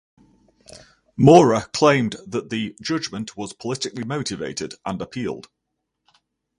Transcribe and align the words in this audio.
Maurer 1.15 1.67
claimed 1.73 2.15
that 2.25 2.49
the 2.49 2.75
judgement 2.81 3.37
was 3.37 3.53
"politically 3.53 4.03
motivated" 4.03 4.73
and 4.83 4.99
appealed. 4.99 5.47